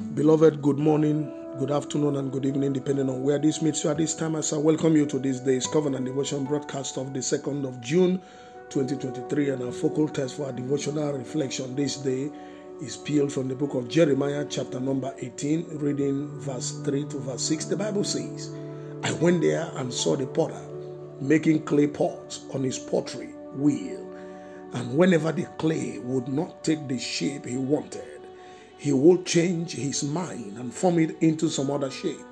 Beloved, 0.00 0.62
good 0.62 0.78
morning, 0.78 1.30
good 1.58 1.70
afternoon, 1.70 2.16
and 2.16 2.32
good 2.32 2.46
evening, 2.46 2.72
depending 2.72 3.10
on 3.10 3.22
where 3.22 3.38
this 3.38 3.60
meets 3.60 3.84
you 3.84 3.90
at 3.90 3.98
this 3.98 4.14
time. 4.14 4.34
As 4.34 4.50
I 4.54 4.56
welcome 4.56 4.96
you 4.96 5.04
to 5.04 5.18
this 5.18 5.40
day's 5.40 5.66
Covenant 5.66 6.06
Devotion 6.06 6.46
broadcast 6.46 6.96
of 6.96 7.12
the 7.12 7.18
2nd 7.20 7.68
of 7.68 7.82
June 7.82 8.18
2023, 8.70 9.50
and 9.50 9.62
our 9.62 9.70
focal 9.70 10.08
text 10.08 10.36
for 10.36 10.46
our 10.46 10.52
devotional 10.52 11.12
reflection 11.12 11.76
this 11.76 11.98
day 11.98 12.30
is 12.80 12.96
peeled 12.96 13.30
from 13.30 13.46
the 13.46 13.54
book 13.54 13.74
of 13.74 13.90
Jeremiah, 13.90 14.46
chapter 14.48 14.80
number 14.80 15.14
18, 15.18 15.78
reading 15.78 16.28
verse 16.40 16.80
3 16.82 17.04
to 17.04 17.18
verse 17.18 17.42
6. 17.42 17.66
The 17.66 17.76
Bible 17.76 18.04
says, 18.04 18.50
I 19.04 19.12
went 19.12 19.42
there 19.42 19.70
and 19.74 19.92
saw 19.92 20.16
the 20.16 20.26
potter 20.26 20.62
making 21.20 21.64
clay 21.64 21.86
pots 21.86 22.46
on 22.54 22.64
his 22.64 22.78
pottery 22.78 23.34
wheel, 23.54 24.10
and 24.72 24.96
whenever 24.96 25.30
the 25.30 25.44
clay 25.58 25.98
would 25.98 26.26
not 26.26 26.64
take 26.64 26.88
the 26.88 26.98
shape 26.98 27.44
he 27.44 27.58
wanted, 27.58 28.09
he 28.80 28.94
will 28.94 29.22
change 29.24 29.72
his 29.72 30.02
mind 30.02 30.56
and 30.56 30.72
form 30.72 30.98
it 30.98 31.14
into 31.20 31.50
some 31.50 31.70
other 31.70 31.90
shape. 31.90 32.24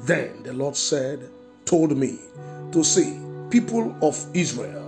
Then 0.00 0.42
the 0.42 0.52
Lord 0.52 0.76
said, 0.76 1.30
told 1.64 1.96
me 1.96 2.18
to 2.72 2.84
say, 2.84 3.18
People 3.48 3.96
of 4.02 4.22
Israel, 4.34 4.86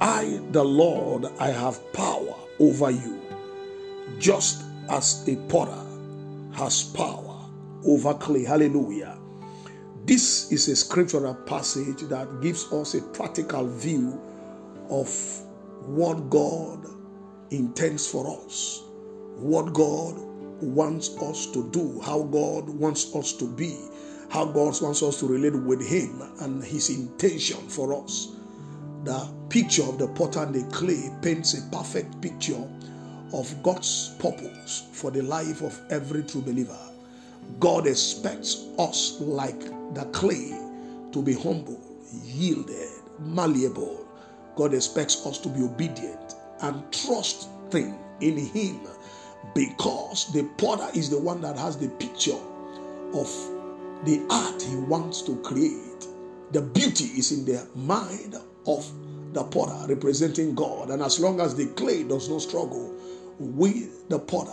I, 0.00 0.40
the 0.50 0.64
Lord, 0.64 1.26
I 1.38 1.50
have 1.50 1.92
power 1.92 2.34
over 2.58 2.90
you, 2.90 3.22
just 4.18 4.64
as 4.90 5.24
a 5.28 5.36
potter 5.48 5.84
has 6.54 6.82
power 6.82 7.48
over 7.84 8.14
clay. 8.14 8.42
Hallelujah. 8.42 9.16
This 10.04 10.50
is 10.50 10.66
a 10.66 10.74
scriptural 10.74 11.36
passage 11.36 12.00
that 12.08 12.40
gives 12.40 12.72
us 12.72 12.94
a 12.94 13.02
practical 13.02 13.68
view 13.68 14.20
of 14.90 15.08
what 15.86 16.28
God 16.28 16.88
intends 17.50 18.08
for 18.08 18.26
us 18.44 18.82
what 19.36 19.72
God 19.72 20.16
wants 20.62 21.16
us 21.20 21.46
to 21.52 21.68
do, 21.70 22.00
how 22.00 22.22
God 22.22 22.68
wants 22.68 23.14
us 23.14 23.32
to 23.34 23.48
be, 23.48 23.76
how 24.30 24.44
God 24.44 24.80
wants 24.80 25.02
us 25.02 25.20
to 25.20 25.26
relate 25.26 25.54
with 25.54 25.86
Him, 25.86 26.22
and 26.40 26.62
His 26.62 26.90
intention 26.90 27.58
for 27.68 28.02
us. 28.04 28.36
The 29.04 29.28
picture 29.48 29.82
of 29.82 29.98
the 29.98 30.08
potter 30.08 30.42
and 30.42 30.54
the 30.54 30.62
clay 30.74 31.10
paints 31.20 31.54
a 31.54 31.76
perfect 31.76 32.20
picture 32.22 32.62
of 33.32 33.62
God's 33.62 34.14
purpose 34.18 34.88
for 34.92 35.10
the 35.10 35.22
life 35.22 35.62
of 35.62 35.78
every 35.90 36.22
true 36.22 36.42
believer. 36.42 36.78
God 37.58 37.86
expects 37.86 38.66
us, 38.78 39.20
like 39.20 39.60
the 39.94 40.08
clay, 40.12 40.56
to 41.10 41.22
be 41.22 41.34
humble, 41.34 41.80
yielded, 42.24 42.88
malleable. 43.18 44.06
God 44.56 44.74
expects 44.74 45.26
us 45.26 45.38
to 45.38 45.48
be 45.48 45.62
obedient 45.62 46.34
and 46.60 46.80
trusting 46.92 47.98
in 48.20 48.36
Him 48.38 48.80
because 49.54 50.32
the 50.32 50.44
potter 50.58 50.88
is 50.94 51.10
the 51.10 51.18
one 51.18 51.40
that 51.42 51.56
has 51.56 51.76
the 51.76 51.88
picture 51.88 52.38
of 53.14 53.28
the 54.04 54.24
art 54.30 54.62
he 54.62 54.76
wants 54.76 55.22
to 55.22 55.36
create. 55.42 56.06
The 56.52 56.62
beauty 56.62 57.04
is 57.04 57.32
in 57.32 57.44
the 57.44 57.66
mind 57.74 58.36
of 58.66 58.90
the 59.32 59.44
potter 59.44 59.86
representing 59.88 60.54
God. 60.54 60.90
And 60.90 61.02
as 61.02 61.20
long 61.20 61.40
as 61.40 61.54
the 61.54 61.66
clay 61.68 62.02
does 62.04 62.28
not 62.28 62.42
struggle 62.42 62.94
with 63.38 64.08
the 64.08 64.18
potter, 64.18 64.52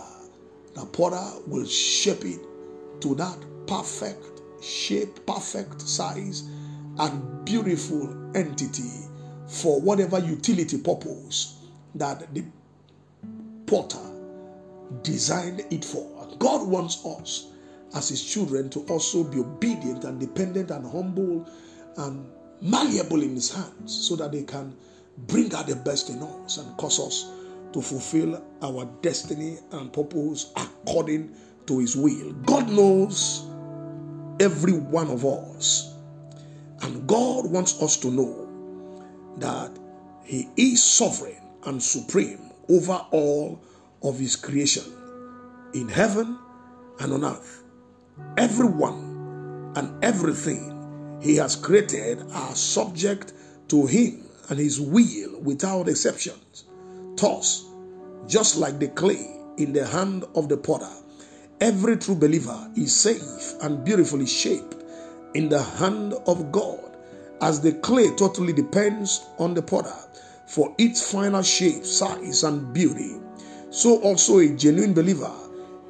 the 0.74 0.86
potter 0.86 1.40
will 1.46 1.66
shape 1.66 2.24
it 2.24 2.40
to 3.00 3.14
that 3.16 3.38
perfect 3.66 4.40
shape, 4.62 5.26
perfect 5.26 5.80
size, 5.80 6.48
and 6.98 7.44
beautiful 7.44 8.36
entity 8.36 8.90
for 9.46 9.80
whatever 9.80 10.18
utility 10.18 10.78
purpose 10.78 11.58
that 11.94 12.32
the 12.34 12.44
potter 13.66 14.09
designed 15.02 15.62
it 15.70 15.84
for. 15.84 16.28
God 16.38 16.66
wants 16.66 17.04
us 17.04 17.52
as 17.94 18.08
His 18.08 18.24
children 18.24 18.70
to 18.70 18.80
also 18.88 19.24
be 19.24 19.40
obedient 19.40 20.04
and 20.04 20.18
dependent 20.18 20.70
and 20.70 20.90
humble 20.90 21.48
and 21.98 22.26
malleable 22.60 23.22
in 23.22 23.34
His 23.34 23.52
hands 23.52 23.92
so 24.08 24.16
that 24.16 24.32
they 24.32 24.42
can 24.42 24.76
bring 25.26 25.54
out 25.54 25.66
the 25.66 25.76
best 25.76 26.10
in 26.10 26.22
us 26.22 26.58
and 26.58 26.76
cause 26.76 27.00
us 27.00 27.30
to 27.72 27.80
fulfill 27.80 28.42
our 28.62 28.84
destiny 29.02 29.58
and 29.72 29.92
purpose 29.92 30.52
according 30.56 31.34
to 31.66 31.78
His 31.78 31.96
will. 31.96 32.32
God 32.44 32.68
knows 32.70 33.44
every 34.40 34.72
one 34.72 35.10
of 35.10 35.24
us, 35.24 35.94
and 36.82 37.06
God 37.06 37.50
wants 37.50 37.80
us 37.82 37.96
to 37.98 38.10
know 38.10 38.48
that 39.38 39.70
He 40.24 40.48
is 40.56 40.82
sovereign 40.82 41.36
and 41.66 41.82
supreme 41.82 42.50
over 42.68 43.04
all 43.10 43.62
of 44.02 44.18
his 44.18 44.36
creation 44.36 44.84
in 45.74 45.88
heaven 45.88 46.38
and 47.00 47.12
on 47.12 47.24
earth. 47.24 47.62
Everyone 48.36 49.72
and 49.76 50.04
everything 50.04 51.18
he 51.22 51.36
has 51.36 51.56
created 51.56 52.22
are 52.32 52.54
subject 52.54 53.32
to 53.68 53.86
him 53.86 54.24
and 54.48 54.58
his 54.58 54.80
will 54.80 55.40
without 55.40 55.88
exceptions. 55.88 56.64
Thus, 57.16 57.66
just 58.26 58.56
like 58.56 58.78
the 58.78 58.88
clay 58.88 59.36
in 59.58 59.72
the 59.72 59.86
hand 59.86 60.24
of 60.34 60.48
the 60.48 60.56
potter, 60.56 60.90
every 61.60 61.96
true 61.96 62.14
believer 62.14 62.70
is 62.76 62.94
safe 62.94 63.54
and 63.62 63.84
beautifully 63.84 64.26
shaped 64.26 64.76
in 65.34 65.48
the 65.48 65.62
hand 65.62 66.14
of 66.26 66.50
God, 66.50 66.96
as 67.40 67.60
the 67.60 67.72
clay 67.74 68.14
totally 68.16 68.52
depends 68.52 69.26
on 69.38 69.54
the 69.54 69.62
potter 69.62 69.94
for 70.46 70.74
its 70.78 71.10
final 71.12 71.42
shape, 71.42 71.84
size, 71.84 72.42
and 72.42 72.72
beauty. 72.74 73.16
So 73.70 74.00
also 74.02 74.38
a 74.38 74.48
genuine 74.48 74.94
believer 74.94 75.32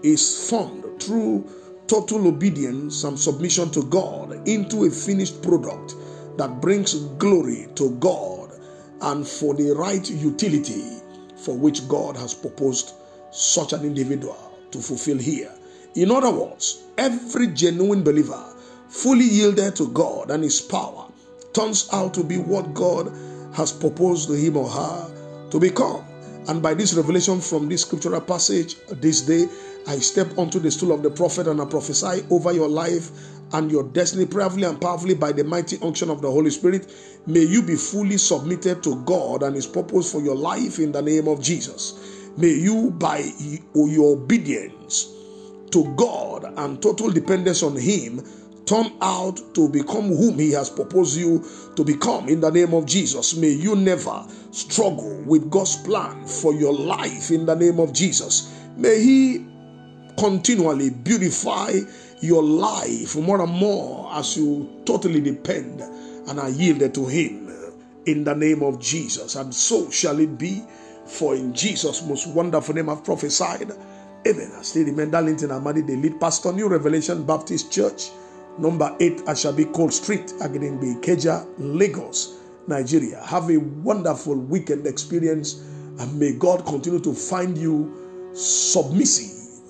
is 0.02 0.48
formed 0.48 1.02
through 1.02 1.48
total 1.86 2.28
obedience 2.28 3.04
and 3.04 3.18
submission 3.18 3.70
to 3.70 3.82
God 3.84 4.46
into 4.48 4.84
a 4.84 4.90
finished 4.90 5.42
product 5.42 5.94
that 6.36 6.60
brings 6.60 6.94
glory 6.94 7.68
to 7.74 7.90
God 7.98 8.52
and 9.00 9.26
for 9.26 9.54
the 9.54 9.72
right 9.72 10.08
utility 10.10 11.00
for 11.36 11.56
which 11.56 11.88
God 11.88 12.16
has 12.16 12.34
proposed 12.34 12.92
such 13.32 13.72
an 13.72 13.82
individual 13.82 14.58
to 14.70 14.78
fulfill 14.78 15.18
here. 15.18 15.52
In 15.94 16.10
other 16.10 16.30
words, 16.30 16.84
every 16.98 17.48
genuine 17.48 18.02
believer 18.04 18.54
fully 18.88 19.24
yielded 19.24 19.74
to 19.76 19.88
God 19.88 20.30
and 20.30 20.44
His 20.44 20.60
power 20.60 21.10
turns 21.52 21.88
out 21.92 22.14
to 22.14 22.24
be 22.24 22.38
what 22.38 22.74
God 22.74 23.12
has 23.54 23.72
proposed 23.72 24.28
to 24.28 24.34
him 24.34 24.56
or 24.56 24.68
her 24.68 25.48
to 25.50 25.58
become. 25.58 26.04
And 26.48 26.62
by 26.62 26.74
this 26.74 26.94
revelation 26.94 27.40
from 27.40 27.68
this 27.68 27.82
scriptural 27.82 28.20
passage 28.20 28.76
this 28.88 29.20
day, 29.20 29.46
I 29.86 29.96
step 29.98 30.36
onto 30.38 30.58
the 30.58 30.70
stool 30.70 30.92
of 30.92 31.02
the 31.02 31.10
prophet 31.10 31.46
and 31.46 31.60
I 31.60 31.64
prophesy 31.64 32.24
over 32.30 32.52
your 32.52 32.68
life 32.68 33.10
and 33.52 33.70
your 33.70 33.84
destiny 33.84 34.26
prayerfully 34.26 34.64
and 34.64 34.80
powerfully 34.80 35.14
by 35.14 35.32
the 35.32 35.44
mighty 35.44 35.78
unction 35.82 36.10
of 36.10 36.22
the 36.22 36.30
Holy 36.30 36.50
Spirit. 36.50 36.92
May 37.26 37.40
you 37.44 37.62
be 37.62 37.76
fully 37.76 38.16
submitted 38.16 38.82
to 38.84 39.02
God 39.04 39.42
and 39.42 39.54
His 39.54 39.66
purpose 39.66 40.10
for 40.10 40.20
your 40.20 40.36
life 40.36 40.78
in 40.78 40.92
the 40.92 41.02
name 41.02 41.28
of 41.28 41.42
Jesus. 41.42 42.30
May 42.36 42.54
you, 42.54 42.90
by 42.92 43.24
your 43.74 44.16
obedience 44.16 45.08
to 45.70 45.92
God 45.96 46.52
and 46.56 46.80
total 46.80 47.10
dependence 47.10 47.62
on 47.62 47.76
Him, 47.76 48.24
turn 48.70 48.92
out 49.00 49.40
to 49.52 49.68
become 49.68 50.06
whom 50.14 50.38
He 50.38 50.52
has 50.52 50.70
proposed 50.70 51.18
you 51.18 51.44
to 51.74 51.84
become 51.84 52.28
in 52.28 52.40
the 52.40 52.50
name 52.50 52.72
of 52.72 52.86
Jesus. 52.86 53.34
May 53.34 53.50
you 53.50 53.74
never 53.74 54.24
struggle 54.52 55.20
with 55.26 55.50
God's 55.50 55.74
plan 55.82 56.24
for 56.24 56.54
your 56.54 56.72
life 56.72 57.32
in 57.32 57.46
the 57.46 57.56
name 57.56 57.80
of 57.80 57.92
Jesus. 57.92 58.54
May 58.76 59.02
He 59.02 59.44
continually 60.16 60.90
beautify 60.90 61.72
your 62.20 62.44
life 62.44 63.16
more 63.16 63.42
and 63.42 63.50
more 63.50 64.08
as 64.12 64.36
you 64.36 64.82
totally 64.84 65.20
depend 65.20 65.80
and 65.80 66.38
are 66.38 66.50
yielded 66.50 66.94
to 66.94 67.06
Him 67.06 67.50
in 68.06 68.22
the 68.22 68.36
name 68.36 68.62
of 68.62 68.78
Jesus. 68.80 69.34
And 69.34 69.52
so 69.52 69.90
shall 69.90 70.20
it 70.20 70.38
be, 70.38 70.62
for 71.06 71.34
in 71.34 71.52
Jesus' 71.52 72.06
most 72.06 72.28
wonderful 72.28 72.76
name 72.76 72.88
I've 72.88 73.02
prophesied. 73.02 73.72
Amen. 74.28 74.52
I 74.56 74.62
still 74.62 74.84
remain 74.84 75.10
Darlington 75.10 75.50
Amadi, 75.50 75.84
the 75.84 75.96
lead 75.96 76.20
pastor, 76.20 76.52
New 76.52 76.68
Revelation 76.68 77.24
Baptist 77.24 77.72
Church 77.72 78.10
number 78.58 78.94
8 79.00 79.18
Ashabi 79.26 79.72
Cold 79.72 79.92
Street, 79.92 80.28
Agidingbi, 80.40 81.00
Ikeja, 81.00 81.46
Lagos, 81.58 82.38
Nigeria. 82.66 83.22
Have 83.24 83.50
a 83.50 83.58
wonderful 83.58 84.34
weekend 84.36 84.86
experience 84.86 85.54
and 85.98 86.18
may 86.18 86.32
God 86.32 86.64
continue 86.66 87.00
to 87.00 87.14
find 87.14 87.56
you 87.58 88.30
submissive, 88.34 89.60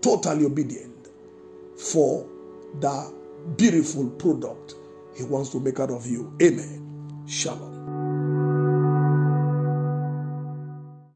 totally 0.00 0.44
obedient 0.46 1.08
for 1.78 2.26
the 2.80 3.12
beautiful 3.56 4.08
product 4.10 4.74
He 5.16 5.24
wants 5.24 5.50
to 5.50 5.60
make 5.60 5.78
out 5.80 5.90
of 5.90 6.06
you. 6.06 6.32
Amen. 6.42 7.22
Shalom. 7.26 7.73